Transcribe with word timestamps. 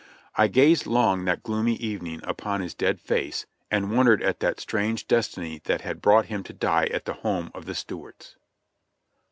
I 0.35 0.47
gazed 0.47 0.87
long 0.87 1.25
that 1.25 1.43
gloomy 1.43 1.73
evening 1.75 2.21
upon 2.23 2.61
his 2.61 2.73
dead 2.73 2.99
face, 2.99 3.45
and 3.69 3.95
wondered 3.95 4.23
at 4.23 4.39
the 4.39 4.55
strange 4.57 5.05
destiny 5.07 5.61
that 5.65 5.81
had 5.81 6.01
brought 6.01 6.25
him 6.25 6.41
to 6.45 6.53
die 6.53 6.87
at 6.87 7.05
the 7.05 7.13
home 7.13 7.51
of 7.53 7.65
the 7.65 7.75
Stuarts. 7.75 8.35